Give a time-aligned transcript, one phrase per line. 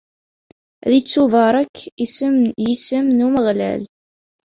[0.85, 1.75] Ad ittubarek
[2.65, 3.81] yisem n Umeɣlal.